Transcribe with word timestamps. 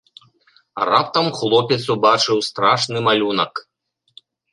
Раптам 0.89 1.27
хлопец 1.39 1.77
убачыў 1.95 2.37
страшны 2.47 2.97
малюнак. 3.09 3.53